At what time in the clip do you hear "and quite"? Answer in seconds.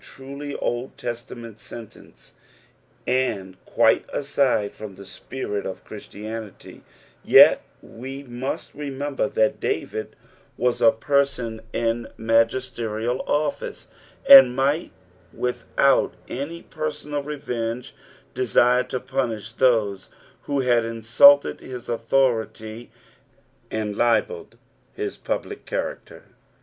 3.05-4.03